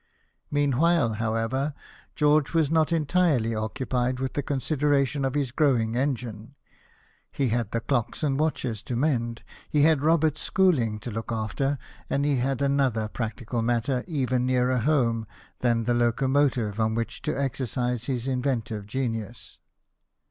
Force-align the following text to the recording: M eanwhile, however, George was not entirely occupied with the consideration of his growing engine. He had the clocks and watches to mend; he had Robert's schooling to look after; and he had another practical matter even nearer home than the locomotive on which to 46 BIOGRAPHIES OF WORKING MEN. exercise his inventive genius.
M 0.51 0.57
eanwhile, 0.57 1.17
however, 1.17 1.75
George 2.15 2.55
was 2.55 2.71
not 2.71 2.91
entirely 2.91 3.53
occupied 3.53 4.19
with 4.19 4.33
the 4.33 4.41
consideration 4.41 5.23
of 5.23 5.35
his 5.35 5.51
growing 5.51 5.95
engine. 5.95 6.55
He 7.31 7.49
had 7.49 7.69
the 7.69 7.81
clocks 7.81 8.23
and 8.23 8.39
watches 8.39 8.81
to 8.81 8.95
mend; 8.95 9.43
he 9.69 9.83
had 9.83 10.01
Robert's 10.01 10.41
schooling 10.41 10.97
to 11.01 11.11
look 11.11 11.31
after; 11.31 11.77
and 12.09 12.25
he 12.25 12.37
had 12.37 12.63
another 12.63 13.09
practical 13.09 13.61
matter 13.61 14.03
even 14.07 14.43
nearer 14.43 14.79
home 14.79 15.27
than 15.59 15.83
the 15.83 15.93
locomotive 15.93 16.79
on 16.79 16.95
which 16.95 17.21
to 17.21 17.33
46 17.33 17.35
BIOGRAPHIES 17.37 17.71
OF 17.71 17.77
WORKING 17.77 17.83
MEN. 17.83 17.91
exercise 17.93 18.05
his 18.23 18.27
inventive 18.27 18.87
genius. 18.87 19.59